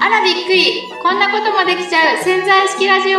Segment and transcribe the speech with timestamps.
[0.00, 0.82] あらびっくり。
[1.02, 2.22] こんなこともできちゃう。
[2.22, 3.18] 潜在意識ラジオ。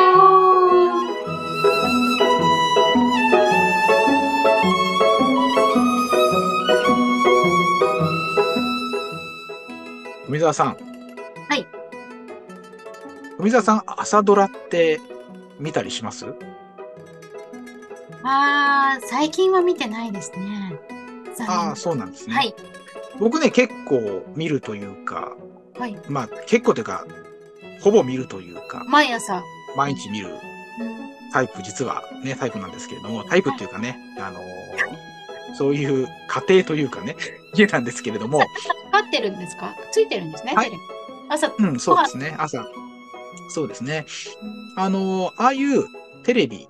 [10.27, 10.77] 富澤さん。
[11.50, 11.66] はい。
[13.38, 15.02] 富澤さん、朝ドラって
[15.57, 16.27] 見たりします？
[18.21, 20.69] あー最近は見てないですね
[21.48, 22.36] ああ、そうなんですね。
[22.36, 22.54] はい。
[23.20, 25.36] 僕ね、結構見るというか、
[25.77, 25.98] はい。
[26.09, 27.05] まあ結構というか、
[27.82, 29.44] ほぼ見るというか、毎朝、
[29.76, 30.40] 毎日見るうん
[31.32, 34.44] タイプ、実はね、タイプなんですけれども、タイプっていうかね、あのー
[35.55, 37.16] そういう家庭というかね、
[37.55, 38.46] 家なんですけれども、か
[39.08, 39.76] ってるんですか？
[39.91, 40.71] ついてるんですね、はい。
[41.27, 42.63] 朝、うん、そうですね、朝。
[43.52, 44.05] そうですね。
[44.77, 45.85] あのーああいう
[46.24, 46.68] テレビ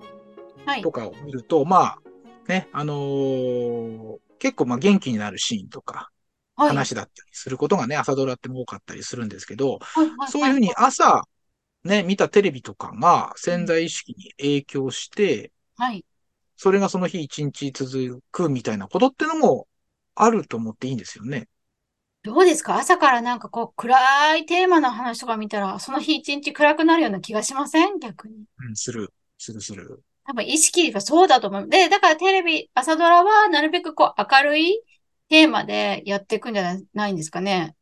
[0.64, 0.82] はい。
[0.82, 1.98] とかを見ると、まあ、
[2.48, 5.94] ね、あのー結構まあ元気になるシーンとか、
[6.56, 9.78] はい話だったりすることがね、朝ドラっても多かったりするんですけど、
[10.28, 11.22] そういうふうに朝、
[11.84, 16.04] ね、見たテレビとかが潜在意識に影響して、はい
[16.56, 19.68] それがその日一日続くみたいなことってのも
[20.14, 21.48] あると思っていいんですよね。
[22.22, 22.76] どうですか？
[22.76, 27.98] 朝からなんかこう暗いテーマの話とか見たら、その日一日暗くなるような気がしません？
[27.98, 28.44] 逆に。
[28.68, 30.02] うん、する、するする。
[30.26, 31.68] 多分意識がそうだと思う。
[31.68, 34.82] で、だからテレビ、朝ドラはなるべくこう明るい
[35.28, 37.76] テーマでやっていくんじゃないないんですかね。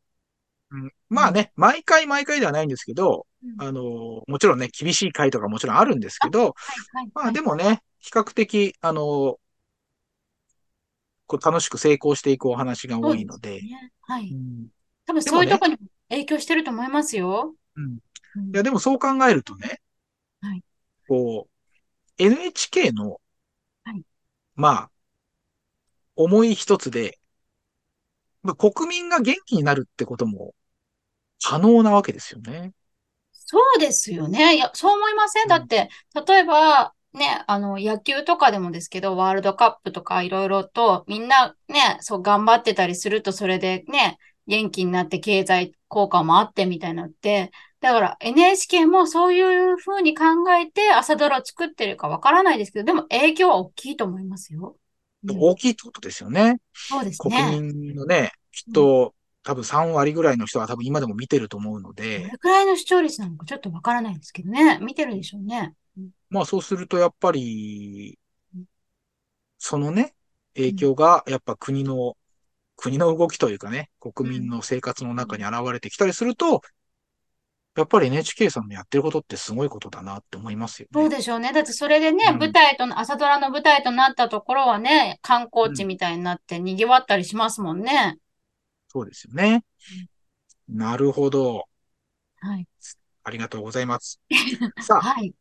[0.70, 3.62] うん、まあね、毎回毎回ではないんですけど、うん。
[3.62, 6.48] あのーもちろんね、厳しい回とかもちろんあるんですけど、はい
[6.96, 9.36] はいまあはいでもね、比較的、あのー
[11.26, 13.92] こう楽しく成功していくお話が多いので、ね。
[14.02, 14.30] はい。
[14.32, 14.68] うん。
[15.06, 17.54] 多分そういうとこにも影響してると思いますよ。
[17.76, 17.98] うん。
[18.36, 18.48] うん。
[18.48, 19.80] いや、でもそう考えるとね、
[20.40, 20.62] はい。
[21.06, 21.50] こう、
[22.18, 23.20] NHK の、
[23.84, 24.02] はい
[24.54, 24.90] まあ、
[26.16, 27.18] 思い一つで、
[28.42, 30.54] まあ国民が元気になるってことも
[31.42, 32.72] 可能なわけですよね。
[33.32, 34.56] そうですよね。
[34.56, 35.42] いや、そう思いません？
[35.44, 35.88] うんだって、
[36.26, 54.76] 例えば、ね、あの、野球とかでもですけど、ワールドカップとかいろいろと、みんなね、そう頑張ってたりすると、それでね、元気になって経済効果もあってみたいなのって、だから NHK もそういうふうに考えて朝ドラを作ってるかわからないですけど、でも影響は大きいと思いますよ。
[55.24, 56.60] うん大きいってことですよね。
[56.74, 57.60] そうです国ね。
[57.60, 64.78] 民のね、きっと、多分3割ぐらいの人は多分今でも見てると思うのどでれ、くらいの視聴率なのかちょっとわからないですけどね。
[64.80, 65.74] 見てるでしょうね。
[65.96, 68.18] うんまあそうするとやっぱり
[68.54, 68.64] うん、
[69.58, 70.14] そのね、
[70.54, 72.16] 影響がやっぱ国の、
[72.76, 76.62] 国の動きというかね、国民の生活の中に現れてきたりすると、
[77.80, 81.00] やっぱり NHK さんのやってることってすごいことだなって思いますよね。
[81.00, 81.52] そうでしょうね。
[81.52, 88.18] だってそれでね、うん舞台とな、朝ドラの舞台となったところはね、観光地みたいになって賑わったりしますもんね。
[88.88, 89.64] そうですよね。
[90.68, 91.64] なるほど。
[92.40, 92.66] はい。
[93.22, 94.20] ありがとうございます。
[94.80, 95.32] さあ、はい。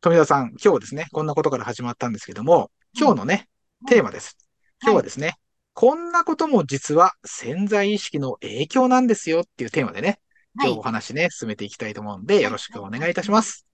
[0.00, 3.48] 富田さん、今日ですね、こんなことから始まったんですけども、今日のね、
[3.88, 4.38] テーマです。
[4.82, 5.34] 今日はですね、
[5.74, 10.18] こんなことも実は潜在意識の影響なんですよっていうテーマでね、はい
[10.64, 10.82] 今日お。
[10.82, 13.66] 話ね、進めていきたいと思うんで、よろしくお願いいたします。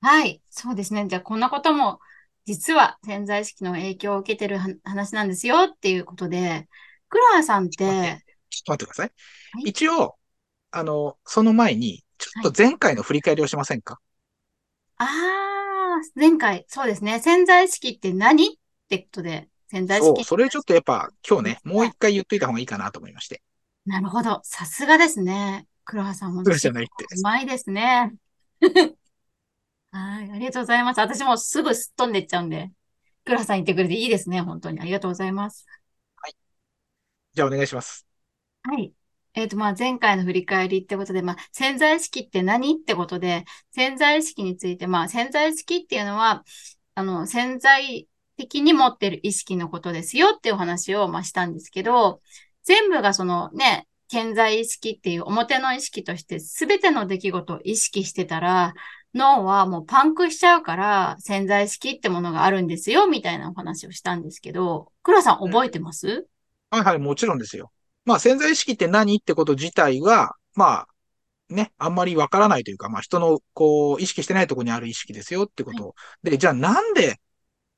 [0.00, 0.42] はい。
[0.50, 1.06] そうですね。
[1.08, 2.00] じゃあ、こんなことも、
[2.44, 6.68] 実は潜在意識の影響を受けてるは話なんですよっていうことで、
[7.08, 9.12] クラーさんって、ちょっと待ってください。
[9.52, 10.16] はい一応、
[10.70, 14.00] あの、その前に、ちょっと前回の振り返りをしませんか、
[14.98, 17.20] あー、前回、そうですね。
[17.20, 18.46] 潜在意識って何？
[18.46, 18.50] っ
[18.88, 20.24] てことで、潜在意そう、識。
[20.24, 23.42] それちょっとやっぱ今日ね、もう一回言っといた方がいいかなと思いまして。
[23.84, 24.40] なるほど。
[24.44, 25.66] さすがですね。
[25.86, 26.42] クラーさんも。
[26.42, 27.04] じゃないって。
[27.18, 28.12] うまいですね。
[29.92, 31.00] はい、ありがとうございます。
[31.00, 32.70] 私もすぐすっ飛んでっちゃうんで、
[33.24, 34.42] クラさん言ってくれていいですね。
[34.42, 34.80] 本当に。
[34.80, 35.64] ありがとうございます。
[37.32, 38.06] じゃあお願いします。
[38.62, 38.92] はい。
[39.34, 46.44] えっと、まあ、前回の振り返りってことで、まあ、潜在意識って何ってことで、潜在意識について、まあ、潜在意識っていうのは、
[46.94, 48.08] あの、潜在
[48.38, 52.22] 的に持ってる意識のことですよっていうお話を、まあ、したんですけど、
[52.64, 58.74] 全部がそのね、潜在意識っていう表の意識として全ての出来事を意識してたら、
[59.14, 66.26] 脳はもうパンクしちゃうから潜在意識ってものがあるんですよ、みたいなお話をしたんですけど、クラさん覚えてます、
[66.70, 67.72] はいはい、もちろんですよ。
[68.04, 70.88] まあ潜在意識って何ってこと自体は、まあ、
[71.48, 75.94] ね、あんまりわからないというか、まあ人のこう意識してないところにある意識ですよってこと。
[76.22, 77.20] で、じゃあなんで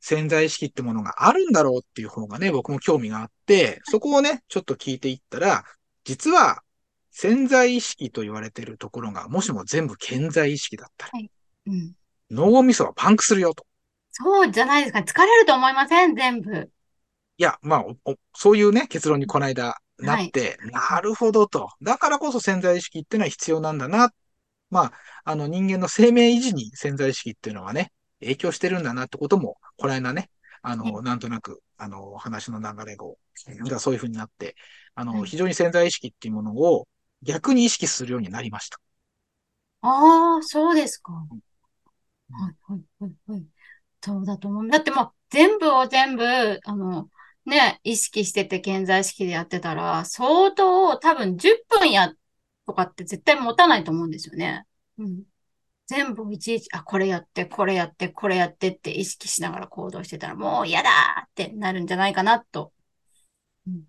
[0.01, 5.65] 潜在意識ってものがあるんだろうっていう方がね、僕も興味があって、そこをね、ちょっと聞いていったら、
[6.09, 6.63] 実は
[7.11, 11.13] 潜在意識と言われているところが、もしも全部潜在意識だったら、
[11.67, 11.93] うん。
[12.31, 13.67] 脳みそはパンクするよと。
[14.11, 15.01] そうじゃないですか。
[15.01, 16.17] 疲れると思いません？
[16.17, 16.71] 全部。
[17.37, 20.29] いや、まあ、そういうね、結論にこの間なはい。
[20.29, 21.69] って、なるほどと。
[21.83, 24.11] だからこそ潜在意識っていうのは必要なんだな。
[24.71, 24.93] まあ、
[25.25, 30.31] あの人間の生命維持に潜在意識っていうのはね、影響してるんだなってことも、この間ね、
[30.63, 33.07] あの、なんとなく、あの、話の流れが、
[33.71, 34.57] がそういうふうになって、
[34.95, 36.89] あの、はい非常に潜在意識っていうものを
[37.23, 38.81] 逆に意識するようになりました。
[39.81, 41.13] ああ、そうですか。
[41.33, 41.41] うん
[42.31, 43.47] はい、はい、はい、はい。
[44.03, 44.69] そうだと思う。
[44.69, 46.25] だってもう、全部を全部、
[46.65, 47.11] あの、
[47.47, 52.13] ね、意識してて、潜在意識でやってたら、相当、多分10分や、
[52.67, 54.65] とかって絶対持たないと思うんですよね。
[54.99, 55.25] うん。
[55.89, 62.73] 全部いちいち、あ、これやって、これやって、これやってって意識しながら行動してたら、もう嫌だーってなるんじゃないかな、と、
[63.67, 63.85] うん、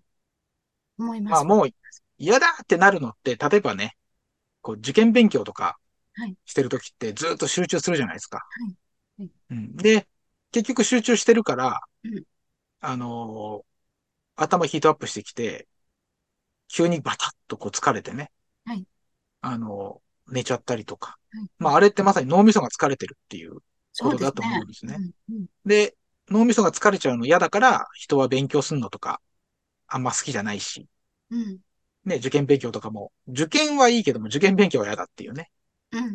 [0.98, 1.38] 思います。
[1.38, 1.68] まあもう
[2.18, 3.96] 嫌だってなるのって、例えばね、
[4.62, 5.78] こう受験勉強とか
[6.14, 6.36] はい。
[6.46, 8.40] してるときってずっと集中するじゃないですか。
[9.18, 9.22] い。
[9.22, 9.30] はい。
[9.50, 10.06] うん、で、
[10.52, 12.24] 結局集中してるから、うん。
[12.80, 13.70] あのー
[14.36, 15.68] 頭ヒートアップしてきて、
[16.68, 18.32] 急にバタッとこう疲れてね、
[18.64, 18.86] はい。
[19.42, 21.16] あのー寝ちゃったりとか。
[21.32, 23.58] はいまああれってまさに脳みそが疲れてるっていう
[24.00, 24.96] ことだと思うんですね。
[25.28, 25.96] うんうんで、
[26.30, 29.20] 脳みそが疲れちゃうの嫌だから、人は勉強するのとか、
[29.86, 30.86] あんま好きじゃないし、
[31.30, 31.58] うん
[32.04, 35.50] ね、受験勉強とかも、受験はいいけども、受験勉強は嫌だっていうね。
[35.92, 36.12] うんうん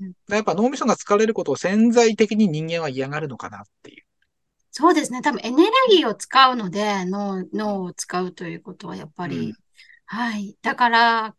[0.00, 4.04] うんだやっぱ脳みそが疲れることを潜在的に人間は嫌がるのかなっていう。
[4.70, 5.22] そうですね。
[5.22, 9.54] 多分エネルギーを使うので、脳、脳を使うということはやっぱり、うん
[10.10, 10.56] はい。
[10.62, 11.36] だから、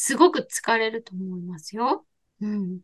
[0.00, 2.06] すごく疲れると思いますよ。
[2.40, 2.78] うん。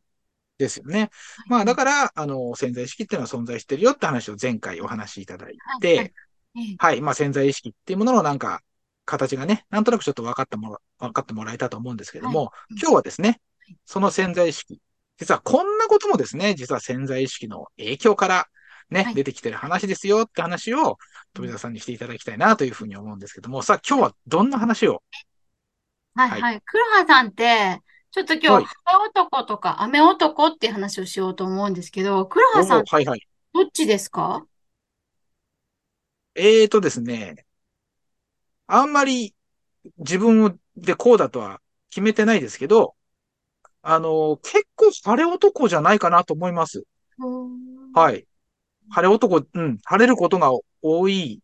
[0.58, 1.10] ですよね。
[1.46, 6.12] まあだから、あの、潜在意識っていうのは存在してるよって話を前回お話しいただいはいて、はい。
[6.56, 6.74] ええ。
[6.76, 8.62] はい、まあ潜在意識っていうもののなんか、
[9.04, 12.74] 形がね、なんとなくちょっと分かってもら、分かってもらえたと思うんですけども、はい。
[12.80, 13.34] 今日はですねは
[13.72, 14.80] い、その潜在意識、
[15.18, 18.48] 実はこんなこともですね、実は潜在意識の影響から
[18.90, 19.14] ね、はい。
[19.14, 20.98] 出てきてる話ですよって話を、
[21.32, 25.02] 富田さんにしていただきたいなというふうに思うんですけども、さあ今日はどんな話を
[26.14, 26.62] はいはいはい。
[26.64, 27.80] 黒羽さんって、
[28.10, 33.26] ちょっと今はい日、雨男とか雨男っていう話をしようと思うんですけど、黒羽さんお、はいはい。
[33.52, 34.46] どっちですか？
[36.36, 37.44] えーとですね、
[38.66, 39.34] あんまり
[39.98, 42.94] 自分でこうだとは決めてないですけど、
[43.82, 46.84] あの、結構晴れ男じゃないかなと思います。
[47.92, 48.26] はい。
[48.90, 50.52] 晴れ男、うん、晴れることが
[50.82, 51.43] 多いうん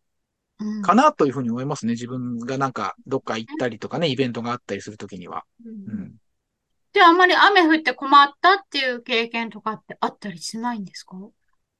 [0.81, 1.93] かなというふうに思いますね。
[1.93, 5.43] 自分がなんかどっか行ったりとかね、イベントがあったりするときには。
[5.65, 6.15] ううんん。
[6.93, 11.17] で、あんまり雨降って困ったっていう経験とかってあったりしないんですか？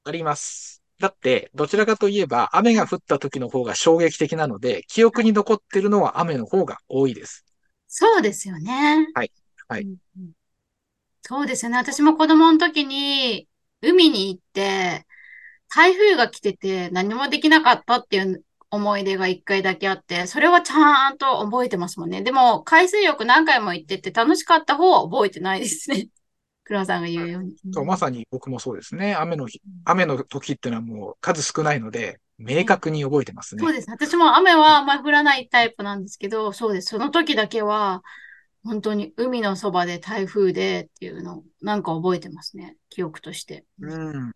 [0.04, 0.82] あります。
[1.00, 7.46] だって、どちらかといえば、雨が降った時の方が衝撃的なので、記憶に残ってるのは雨の方が多いです。
[7.88, 9.08] そうですよね。
[9.14, 9.32] はい
[9.68, 10.32] はいうんうん
[11.24, 11.78] そうですよね。
[11.78, 13.48] 私も子供の時に
[13.82, 15.06] 海に行って、
[15.70, 22.22] 台風が来てて何もできなかったっていう思い出が一回だけあって、それはちゃんと覚えてますもんね。
[22.22, 26.08] でも、海水浴何回も行ってて楽しかった方は覚えてないですね。
[26.64, 27.54] 黒さんが言うように。
[27.74, 29.14] そう、まさに僕もそうですね。
[29.14, 33.74] 雨の日、雨の時っていうのはもう数少ないので、明確に覚えてますねそう。
[33.74, 33.92] です。
[33.92, 36.92] 私も雨はあんまり降らないタイプなんですけど、そうです。
[36.92, 38.04] その時だけは、
[38.64, 42.78] 本当に海のそばで台風でっていうのをなんか覚えてますね。
[42.90, 43.66] 記憶として。
[43.82, 44.32] うん。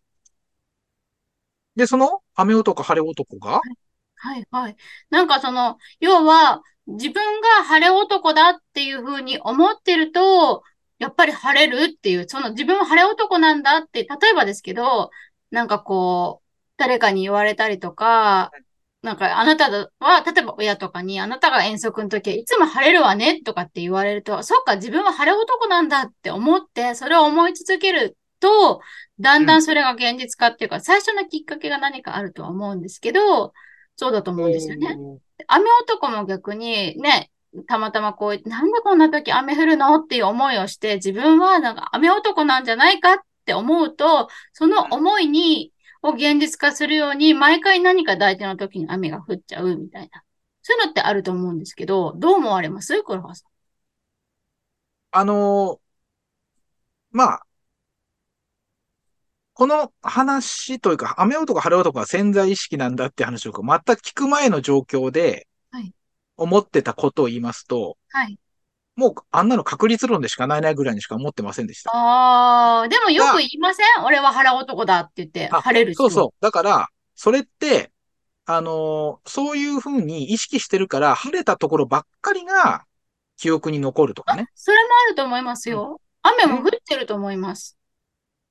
[1.78, 3.85] で、その雨男、晴れ男が、はい
[4.26, 4.76] はいはい。
[5.10, 10.64] なんかその、要は、自分が晴れ男だっていうふうに思ってると、
[10.98, 15.10] やっぱり晴れるっていう、その自分は晴れ男なんだって、例えばですけど、
[15.52, 16.48] なんかこう、
[16.78, 18.52] 誰かに言われたりとか、
[19.02, 19.70] なんかあなた
[20.00, 28.82] は、例えば親とかに、あなたが遠足の時はいつも晴れるわねとかって言われると、そっか、自分は晴れ男なんだって思って、それを思い続けると、
[29.20, 33.54] だんだんそれが現実化っていうか、最初のきっかけが何かあるとは思うんですけど、
[33.96, 34.98] そうだと思うんですよね。
[35.48, 37.32] 雨男も逆にね、
[37.68, 45.72] たまたまこう、なんでこんな時雨降るのっていう思いをして、自分はなんか雨男なんじゃないかって思うと、その思いに、
[46.02, 50.24] を現実化するように、毎回何か大事な時に雨が降っちゃうみたいな。
[50.62, 53.02] そういうのってあると思うんですけど、どう思われます？
[53.04, 53.50] 黒羽さん。
[55.12, 57.45] あのーまあ、
[59.56, 65.94] この話というか、雨男、晴れ男は潜在意識なんだって話を全く聞く前の状況ではい、
[66.36, 68.38] 思ってたことを言いますと、はい。
[68.98, 71.92] もうあんなの確率論でしかないなぐらいにしか思ってませんでした。
[71.94, 74.04] あー、でもよく言いません？
[74.06, 76.04] 俺は晴れ男だって言って、あ晴れる人。
[76.04, 76.44] そうそう。
[76.44, 77.92] だから、それって、
[78.46, 82.84] あのーそういうふうに意識してるから、晴れたところばっかりが
[83.38, 84.48] 記憶に残るとかね。
[84.54, 86.02] それもあると思いますよ。
[86.22, 87.78] 雨も降ってると思います。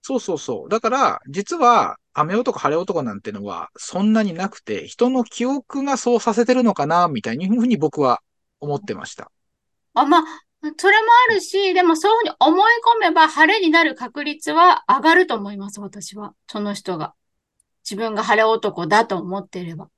[0.06, 0.68] そうそうそう。
[0.68, 8.20] だから、実は、雨男、晴れ男なんてのは、そんなになくて、人の記憶がそうさせてるのかな、みたいにふうに僕は
[8.60, 9.30] 思ってました。
[9.94, 10.22] あ、まあ、
[10.76, 16.34] それもあるし、でもそういうふうに思い込めば晴れになる確率は上がると思います、私は。
[16.48, 17.14] その人が。
[17.82, 19.88] 自分が晴れ男だと思っていれば。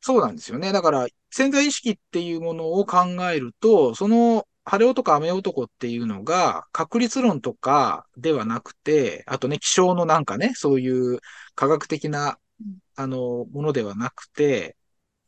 [0.00, 0.72] そうなんですよね。
[0.72, 11.20] だから、潜在意識っていうものを考えると、その、晴れ男、雨男っていうのが、確率論とかではなくて、あとね、気象のなんかね、そういう
[11.54, 14.76] 科学的なうん、あの、ものではなくて、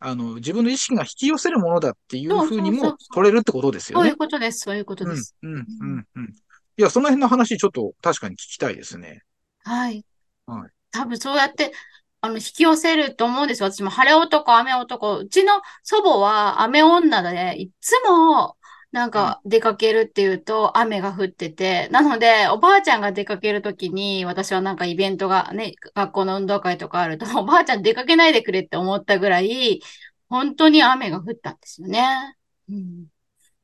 [0.01, 4.17] あの、自分の意識が引き寄せるものだっていうふうにも取れるってことですよそういうね。
[4.17, 5.55] ことです、そういうことうんです。、うん、う
[5.85, 6.35] ん、うん。
[6.77, 9.23] いや、その辺の話ちょっと確かに聞きたいですね。
[9.65, 10.05] はい。
[10.47, 11.73] はい多分そうやって、
[12.21, 13.71] あの、引き寄せると思うんですよ。
[13.71, 15.19] 私も晴れ男、雨男。
[15.19, 18.57] うちの祖母は雨女で、いつも、
[18.93, 29.81] なんか出かけるっていうと雨が降ってて、なので、おばあちゃんが出かけるときに、私はなんかイベントがね、学校の運動会とかあると、 おばあちゃん出かけないでくれって思ったぐらい、
[30.29, 32.37] 本当に雨が降ったんですよね。
[32.69, 33.07] うん。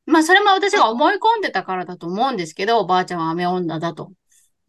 [0.05, 4.13] まあ、それも私が思い込んでたからだと思うんですけど、おばあちゃんは雨女だと。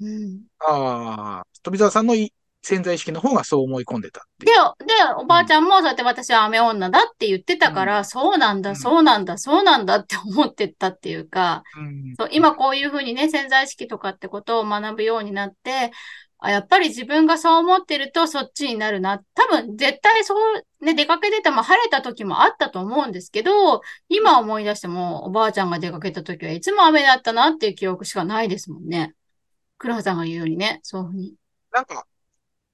[0.00, 0.42] うん。
[0.58, 4.84] ああ、富澤さんのい潜在意識の方がそう思い込んでたで、う。
[4.84, 15.92] で、おばあちゃんもそうやって私は雨女だって言ってたから、そうなんだ、うんそうなんだ、そうなんだって思ってったっていうか、うんそう今こういうふうにね、潜在意識とかってことを学ぶようになって、
[16.40, 19.20] あやっぱり自分がそう思ってるとそっちになるな。
[19.34, 20.34] 多分絶対そ
[20.80, 29.14] う、ね、出かけてても晴れた時もあったと思うんですけど、今思い出してもおばあちゃんが出かけた時はいつも雨だったなっていう記憶しかないですもんね。
[29.78, 31.34] 黒羽さんが言うようにね、そういうふうに。
[31.72, 32.04] なんか、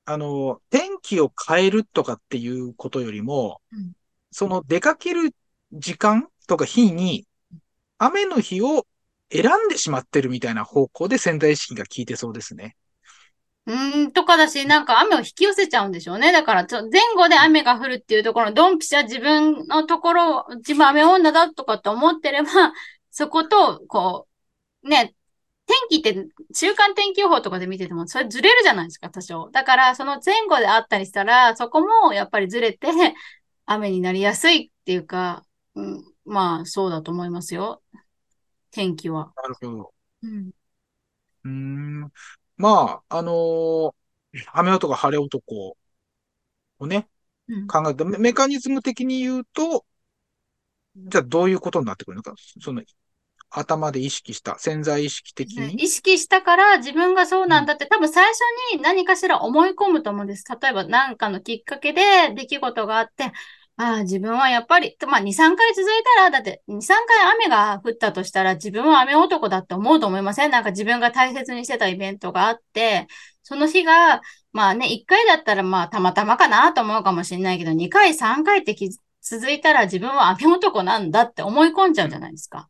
[0.07, 3.93] あの、天気を変えるとかっていうことよりも、うん
[4.37, 5.33] その出かける
[5.73, 7.25] 時間とか日に、
[7.99, 8.85] 雨の日を
[9.31, 12.77] 選んでしまってるみたいな方向で潜在意識が効いてそうですね。
[13.67, 16.33] うーん、とかだし、なんか雨を引き寄せちゃうんでしょうね。
[16.33, 22.51] だから、前後で雨が降るっていうところ、ドンピシャ自分のところ、自分雨女だとかって思ってれば、
[23.13, 24.27] そこと、こ
[24.83, 25.15] う、ね、
[25.67, 29.51] 天気って、週間天気予報とかで見てても、それずれるじゃないですか、多少。
[29.51, 32.89] だから、その前後であったりしたら、そこもやっぱりずれて、
[33.67, 35.45] 雨になりやすいっていうか、
[35.75, 37.83] うん、まあ、そうだと思いますよ。
[38.71, 39.33] 天気は。
[39.37, 39.95] なるほど。
[40.23, 40.51] うん。
[41.45, 42.13] うーん。
[42.57, 43.95] まあ、あのー
[44.53, 45.77] 雨男、晴れ男
[46.79, 47.09] をね、
[47.49, 47.67] うん。
[47.69, 49.87] 考えて、メメカニズム的に言うと、
[50.97, 52.35] じゃあどういうことになってくるのか。
[52.61, 52.83] その、
[53.55, 55.75] 頭で意識した、潜在意識的に？
[55.75, 58.41] 意識したから自分がそうなんだって、多分最初
[58.75, 60.45] に何かしら思い込むと思うんです。
[60.61, 62.03] 例えば何かのきっかけで
[62.35, 63.33] 出来事があって、
[63.77, 70.51] ああ、自分はやっぱり、まあ2、3回続いたら、だって2、3回雨が降ったとしたら自分は雨男だって思うと思いません？
[70.51, 73.09] なんか自分が大切にしてたイベントがあって、
[73.43, 82.69] その日が、まあね、1回だったらまあたまたまかなと思うかもしれないけど、2回、3回ってき続いたら自分は雨男なんだって思い込んじゃうじゃないですか。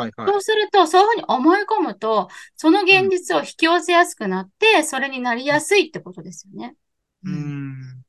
[0.00, 0.36] はいはいそ。
[0.38, 6.76] うすると、そういうふうに思い込むと、その現実を引き寄せやすくなって、それになりやすいってことですよね。
[7.24, 8.04] うーん。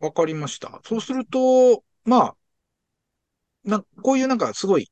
[0.00, 0.80] わかりました。
[0.84, 2.36] そうすると、まあ、
[3.64, 4.90] な、こういうなんかすごい、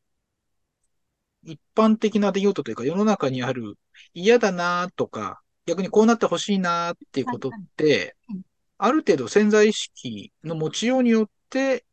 [1.45, 3.79] 一般的な出来事というか世の中にある
[4.15, 8.43] 嫌だなとか、逆にこうなってほしいなっていうことってうん、
[8.79, 11.85] ある程度潜在意識の持ちようによって、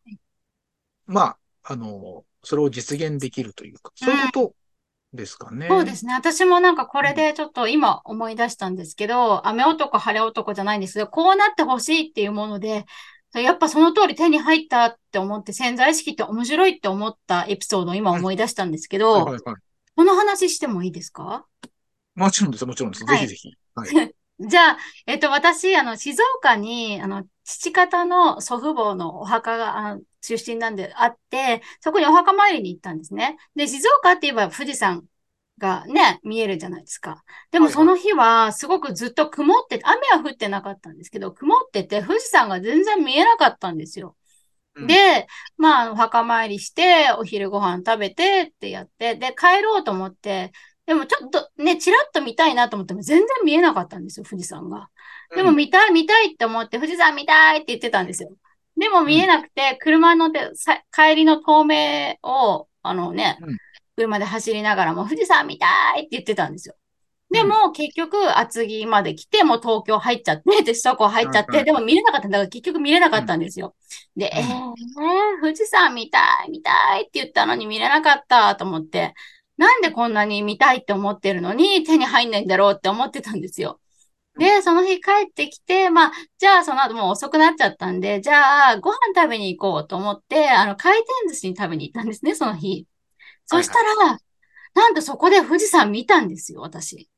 [1.05, 4.53] まあ、あの、それを実現できるというか、そういうこと
[5.13, 5.67] ですかね。
[5.69, 6.13] そうですね。
[6.13, 12.85] 私もなんかこれでちょっと今思い出したんですけど、雨男、晴れ男じゃないんですけど、こうなってほしいっていうもので、
[13.33, 19.55] やっぱその通り手に入ったって思って潜在意識って面白いって思ったエピソードを今思い出したんですけど、はいはいはい。
[19.95, 21.45] この話してもいいですか？
[22.15, 23.05] もちろんです、もちろんです。
[23.05, 23.53] はいぜひぜひ。
[23.75, 24.15] はい。
[24.49, 33.37] じゃあ、えっと、私、あの、静岡に、あの、父方の祖父母のお墓が、あの、出身なんであって、そこにお墓参りに行ったんですね。
[33.55, 35.03] で、静岡って言えば富士山
[35.57, 37.23] がね、見えるじゃないですか。
[37.51, 44.15] でもその日は、すごくずっと曇ってて、雨は降ってなかったんですけど、曇ってて、富士山が全然見えなかったんですよ。
[44.75, 50.51] うんで、まあ、お墓参りして、お昼ご飯食べてってやって、で、帰ろうと思って、
[50.85, 54.89] でもちょっとね、ちらっと見たいなと思っても全然見えなかったんですよ、富士山が。
[55.35, 58.29] でも見たい見たいって思って、富士山見たいって言ってたんですよ。
[58.77, 63.57] でも見えなくて、車のでさ帰りの透明を、あのねうん、
[63.95, 66.75] 車で走りながらも富士山見たいって言ってたんですよ。
[67.31, 73.73] でも、結局、厚木まで来て、もう東京入っちゃって、で、首都高入っちゃって、でも見れなかったんだから、結局見れなかったんですよ。
[74.17, 79.13] で、うんえー、富士山見たい、見たいって言ったのに見れなかったと思って、
[79.57, 83.79] なんでこんなに見たいって思ってるのに手に入んないんだろうって思ってたんですよ。
[84.37, 92.87] で、その日帰ってきて、まあ、じゃあその後もう遅くなっちゃったんで、じゃあご飯食べに行こうと思って、あの、回転寿司に食べに行ったんですね、その日。
[93.45, 94.19] そしたら、はいはい、
[94.75, 97.09] なんとそこで富士山見たんですよ、私。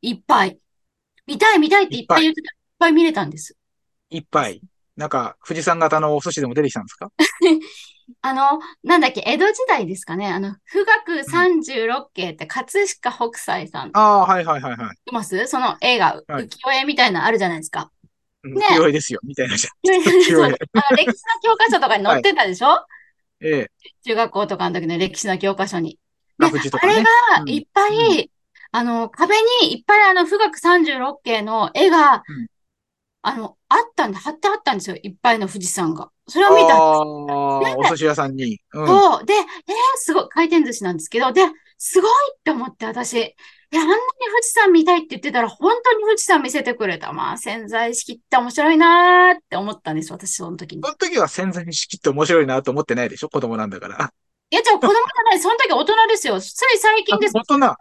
[0.00, 0.58] いっぱい。
[1.26, 2.52] 見たい見たいっていっぱい言ってた。
[2.52, 3.56] いっぱい見れたんです。
[4.10, 4.62] いっぱい。
[4.96, 7.10] なんか、富士山型のお寿司でも出てきたんですか？
[8.20, 10.28] あの、なんだっけ、江戸時代ですかね。
[10.28, 13.90] あの、富岳三十六景って葛飾北斎さん。
[13.94, 14.96] ああ、はいはいはいはい。
[15.10, 15.46] います？
[15.46, 17.90] その映画、浮世絵みたいなのあるじゃないですか。
[18.44, 19.72] ね、浮世絵ですよ、みたいなじゃん。
[19.88, 20.50] 歴史の
[21.42, 22.86] 教科書とかに載ってたでしょ、は
[23.40, 23.70] い、ええ。
[24.04, 25.98] 中学校とかの時の歴史の教科書に。
[26.38, 27.10] ね、ね、あれが
[27.46, 28.28] いっぱい、うん、
[28.72, 32.46] あの、壁にいっぱいあの、富岳三十六景の絵が、うん
[33.26, 34.96] あの、あったんで、貼ってあったんですよ。
[35.02, 36.10] いっぱいの富士山が。
[36.28, 36.78] それを見たんです。
[37.78, 38.60] お寿司屋さんに。
[38.74, 39.24] うん、そう。
[39.24, 39.42] で、えー、
[39.96, 41.42] すごい、回転寿司なんですけど、で、
[41.78, 43.18] すごいって思って私、い
[43.70, 44.00] や、あんなに
[44.30, 47.12] 富士山見たいって言ってたら、本当に富士山見せてくれた。
[47.12, 50.82] まあ、潜在意識って面白いなーって思ったんです、私、その時に。
[50.82, 53.30] その時は潜在意識って面白いなと思ってないでしょ？
[53.30, 54.12] 子供なんだから。
[54.50, 55.40] いや、じゃあ子供じゃない。
[55.40, 56.38] その時大人ですよ。
[56.40, 57.32] つい最近です。
[57.34, 57.74] 大人。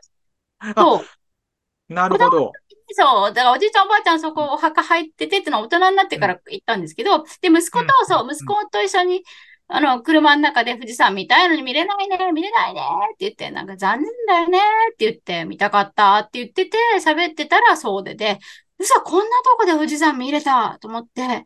[0.76, 1.94] そう。
[1.94, 2.52] なるほど。
[2.94, 3.34] そう。
[3.34, 9.24] だからおじいちゃんおばあちゃんそこお墓入っててってのは大人になってから行ったんですけど、で、息子と、そう、息子と一緒に、
[9.68, 12.82] あの、車の中で富士山見たいのに見れないね、見れないね
[13.14, 14.60] って言って、なんか残念だよね
[14.94, 18.40] って言って、見たかったって言ってて、喋ってたらそうでで、
[18.78, 21.46] 嘘、こんなとこで富士山見れたと思って、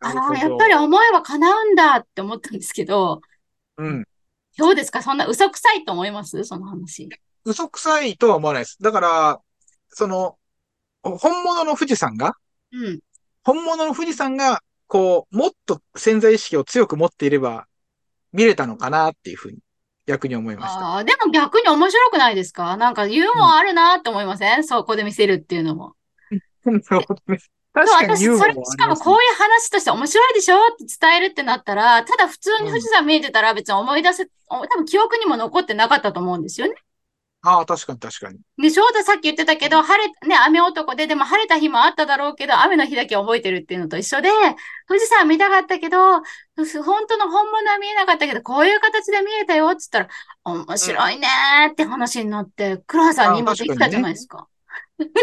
[0.00, 3.22] ああ、やっぱり思えば叶うんだって思ったんですけど、
[3.78, 4.04] うん。
[4.58, 5.02] どうですか？
[5.02, 6.44] そんな嘘くさいと思います？
[6.44, 7.08] その話。
[7.44, 8.76] 嘘くさいとは思わないです。
[8.80, 9.40] だから、
[9.88, 10.36] その、
[11.16, 12.34] 本物の富士山が、
[12.72, 13.00] うん。
[13.44, 17.66] 本物の富士山が、こう、もっと潜在意識を強く持っていれば、
[18.32, 19.58] 見れたのかなっていうふうに、
[20.06, 20.80] 逆に思いました。
[20.80, 22.76] ああ、でも逆に面白くないですか？
[22.76, 25.94] なんかユーモアあるなって思いません、うん、そこで見せるっていうのも。
[26.64, 27.38] なるほどね。
[27.72, 36.74] 確かにユーモア、ね、それ、しかもこういう話として面白いでしょって伝えるってなったら、ただ普通に富士山見えてたら別に思い出せ、多分記憶にも残ってなかったと思うんですよね。
[37.48, 38.38] ああ、確かに確かに。
[38.58, 44.28] で、翔太さっき言ってたけど、晴れ、ね、雨男で、でも晴れた日もあっただろうけど、雨の日だけ覚えてるっていうのと一緒で、
[44.88, 54.48] 富士山見たかったけど、本当の本物は見えなかったけど、こういう形で見えたよって言ったら、面白いねーって話になって、黒羽さんにもできたじゃないですか。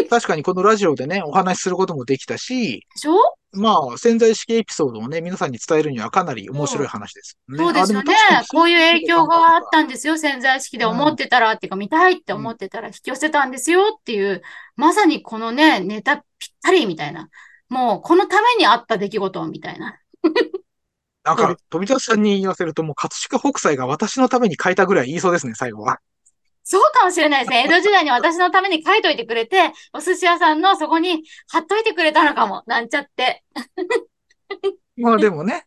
[0.08, 3.16] 確かにこのラジオでね、お話しすることもできたし、でしょ？
[3.54, 7.58] まあ、潜在意識エピソードをね、皆さんに伝えるにはかなり面白い話ですね。
[7.58, 8.14] そうですよね。
[8.50, 10.18] こういう影響があったんですよ。
[10.18, 14.42] 潜在意識で思ってたら、うん、っていうか見たいって思ってたら引き寄せたんですよっていう、
[14.76, 17.28] まさにこのね、ネタぴったりみたいな。
[17.68, 19.98] もう、このためにあった出来事みたいな。
[21.24, 26.00] なんか、富田さんに言わせると、もう、葛飾北斎が私のために書いたぐらい言いそうですね、最後は。
[26.64, 27.64] そうかもしれないですね。
[27.66, 32.62] 江戸時代に私のために書いといてくれて、お寿司屋さんのそこに貼っといてくれたのかも。
[32.66, 33.44] なんちゃって。
[34.96, 35.66] まあでもね、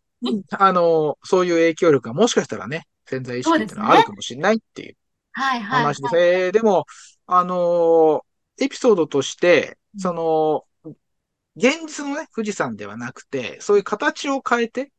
[0.57, 4.95] あの、そういう影響力がもしかしたらね、潜在意識っていうのはあるかもしれないっていう
[5.33, 6.15] 話です。
[6.15, 6.86] ね、はい、でも、
[7.27, 8.25] あの、
[8.60, 10.63] エピソードとして、その、
[11.55, 14.91] 現実のね、富士山ではなくて、そういう形を変えて、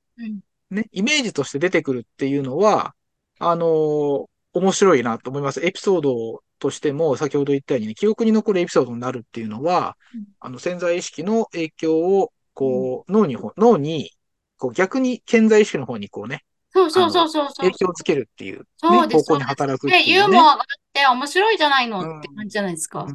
[0.70, 2.94] ね、イメージとして出てくるっていうのは、
[3.38, 4.28] あの、
[4.58, 5.64] 面白いなと思います。
[5.64, 14.10] エピソードとしても、先ほど言ったように、ね、記憶に残るエピソードになるっていうのは、うん、あの、潜在意識の影響を、こう、脳に、脳に、
[14.56, 20.12] こう、逆に潜在意識の方にこうね、そうそうそうそう影響をつけるっていう、ね、そう方向に働くっていう、ね。
[20.12, 20.58] ユーモアがあっ
[20.92, 23.06] て面白いじゃないのって感じじゃないですか。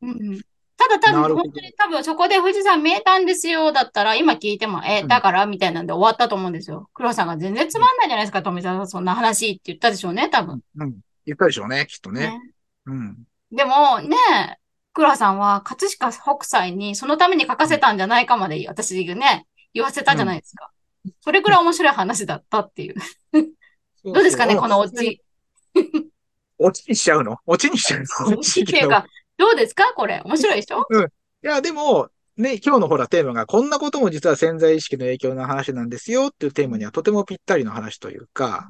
[0.00, 0.10] うん。
[0.10, 0.44] うん、た
[0.88, 5.46] だ多分、本当に多分そこで富士山見えたんですよ、だったら、今聞いても、え、だから？
[5.46, 6.88] みたいなんで終わったと思うんですよ。
[6.94, 10.60] 黒さんが全然つまんないじゃないですか、富澤さん、そんな話って言ったでしょうね、多分。
[10.76, 10.94] うん。
[11.26, 12.20] 言ったでしょうね、きっとね。
[12.20, 12.40] ね
[12.86, 13.16] うん。
[13.52, 14.16] でも、ね、
[14.92, 20.70] 黒さんは葛飾北斎にそのために書かせたんじゃないかまで、私ね、言わせたじゃないですか。
[21.04, 22.94] うん、それくらい面白い話だったっていう。
[24.04, 25.20] どうですかね、このオチ。
[26.58, 27.38] オチにしちゃうの？
[27.46, 28.38] オチにしちゃうの？
[28.38, 29.92] オチっていうか、どうですか？
[29.94, 30.22] これ。
[30.24, 30.86] 面白いでしょ？
[30.88, 31.04] うん。
[31.04, 31.06] い
[31.42, 38.68] や、でも、ね、今日のほらテーマが、こんなことも実は潜在意識の影響の話なんですよっていうテーマにはとてもぴったりの話というか、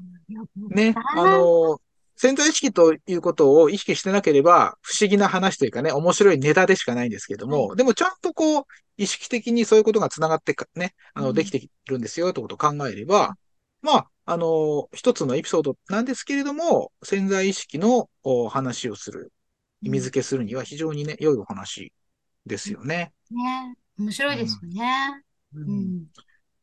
[0.68, 1.78] ね、あの、
[2.16, 8.64] 潜在意識ということを意識してなければ、不思議な話というかね、面白いネタでしかないんですけども、でもちゃんとこう、
[8.96, 13.34] 意識的にそういうことが繋がってね、あの、できているんですよってことを考えれば、
[13.82, 18.08] まあ、あの、一つのエピソードなんですけれども、潜在意識の
[18.50, 19.32] 話をする。
[19.84, 21.92] 意味付けするには非常にね、良いお話
[22.46, 23.12] ですよね。
[23.30, 23.76] ね。
[23.98, 25.22] 面白いですよね。
[25.54, 25.62] うん。
[25.62, 26.08] うん、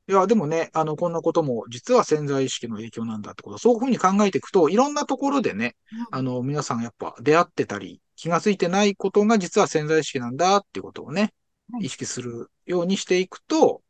[0.08, 5.76] いいや、でもね、あの、こんなことも、実は潜在意識の影響なんだってこと、そういうふうに考えていくと、いろんなところでね、
[6.12, 11.32] あの、皆さんやっぱ出会ってたり、気がついてないことが実は潜在意識なんだっていうことをね、はい
[11.80, 13.82] 意識するようにしていくと、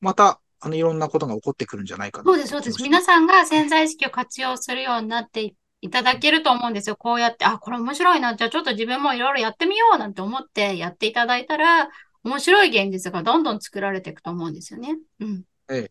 [0.00, 2.82] また、あの、いろんなことが起こってくるんじゃないかなそうです、そうです。
[2.82, 5.54] 皆さんが潜在意識を活用するようになってい
[5.88, 6.96] ただけると思うんですよ。
[6.96, 8.34] こうやって、あ、これ面白いな。
[8.36, 11.88] じゃあちょっと自分もいろいろやってみようなんて思ってやっていただいたら、
[12.22, 14.98] 面白い現実がどんどん作られていくと思うんですよね。
[15.20, 15.44] うん。
[15.70, 15.90] ええ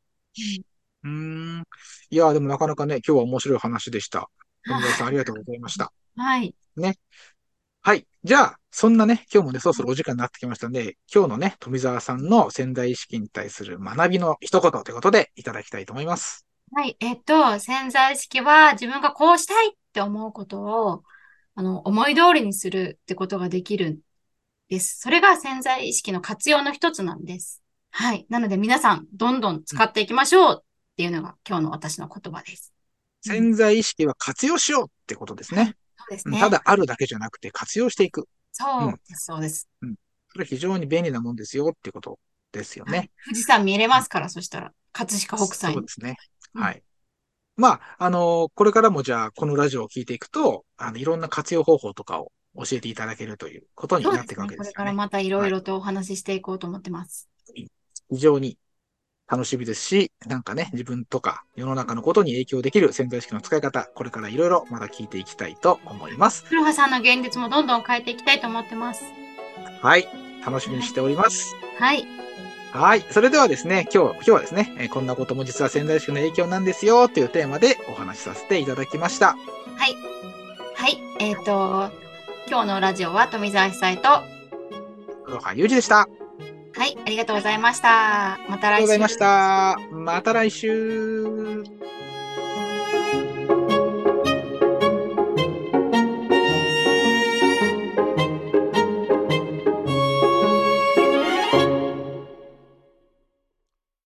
[1.04, 1.64] うん。
[2.10, 4.30] いや、でもなかなかね、今日は面白い話でした。
[4.66, 5.92] 富澤さんありがとうございました。
[6.18, 6.54] はい。
[7.82, 8.06] はい。
[8.24, 16.46] じゃあ、そんなね、今日もね、そろそろお時間になってきましたんで、今日のね、富澤さんの潜在意識に対する学びの一言ということでいただきたいと思います。
[16.74, 16.98] はい。
[17.00, 21.04] えっと、潜在意識は自分がこうしたいって思うことを、
[21.56, 24.00] あの、思い通りにするってことができるん
[24.70, 25.00] です。
[25.00, 27.62] それが潜在意識の活用の一つなんです。
[27.92, 28.26] はい。
[28.30, 32.74] なので皆さん、どんどん使っていきましょうっていうのが今日の私の言葉です。
[32.74, 32.80] うん
[33.22, 35.76] 潜在意識は活用しようってことですね。
[35.98, 36.38] そうですね。
[36.38, 38.30] うんただあるだけじゃなくて活用していく。
[38.54, 39.68] そうです、そうです。
[39.82, 42.18] それは非常に便利なもんですよってこと
[42.54, 43.12] ですよはいね。
[43.26, 44.72] 富士山見れますから、そしたら。
[44.94, 46.16] 葛飾北斎そうですね。
[46.56, 46.84] うんはい。
[47.60, 54.64] まあ、あのこれからもじゃあ、このラジオを聞いていくと、あの、いろんな活用方法とかを教えていただけるということになっていくわですね。
[54.64, 54.72] これ。
[54.72, 57.28] からまたいろいろとお話ししていこうと思ってます。
[57.54, 58.58] 非常に
[59.28, 66.46] 楽しみですし、なんかね、自分とか世の中のことに影響できる潜在意識の使い方、これからいろいろまた聞いていきたいと思います。
[66.46, 69.04] 黒羽さんの現実もどんどん変えていきたいと思ってます。
[69.82, 70.08] はい。
[70.46, 71.54] 楽しみにしております。
[71.78, 71.98] はい。
[71.98, 72.49] はい。
[73.10, 79.28] それではですね、今日、今日はですね、えーこんなことも実は潜在意識の影響なんですよというテーマでお話しさせていただきました。
[79.28, 79.36] は
[79.88, 79.96] い。
[80.76, 81.00] はい。
[81.20, 81.92] えっ、と、
[82.48, 84.24] 今日のラジオは富澤久と、は
[85.26, 86.08] 黒羽裕二でした。
[86.78, 86.98] あい。
[87.06, 88.40] ありがとうございました。
[88.50, 88.70] また来週。
[88.70, 89.78] りがとうございました。
[89.92, 91.64] また来週。